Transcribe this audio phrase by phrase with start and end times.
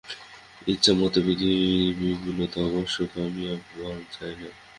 [0.67, 3.53] ইতিমধ্যে পৃথিবীর বিপুলতা অবশ্য কমিয়া
[4.13, 4.53] যায় নাই।